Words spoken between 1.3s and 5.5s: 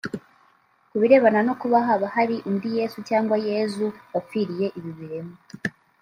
no kuba haba hari undi Yesu/Yezu wapfiriye ibi biremwa